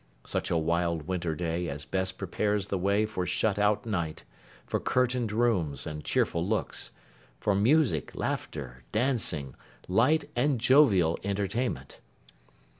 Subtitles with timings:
[0.23, 4.23] Such a wild winter day as best prepares the way for shut out night;
[4.65, 6.89] for curtained rooms, and cheerful looks;
[7.39, 9.53] for music, laughter, dancing,
[9.87, 11.99] light, and jovial entertainment!